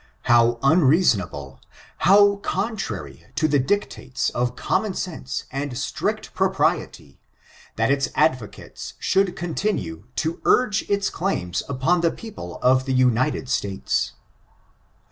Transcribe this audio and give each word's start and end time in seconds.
How 0.23 0.57
unreasonable, 0.63 1.61
how 1.99 2.37
contrary 2.37 3.27
to 3.35 3.47
the 3.47 3.59
dictates 3.59 4.31
of 4.31 4.55
common 4.55 4.95
sense 4.95 5.43
and 5.51 5.77
strict 5.77 6.33
propriety, 6.33 7.19
that 7.75 7.91
its 7.91 8.09
advocates 8.15 8.95
should 8.97 9.35
continue 9.35 10.05
to 10.15 10.41
urge 10.43 10.89
its 10.89 11.11
claims 11.11 11.61
upon 11.69 12.01
the 12.01 12.09
people 12.09 12.57
of 12.63 12.85
the 12.85 12.93
United 12.95 13.47
States. 13.47 14.13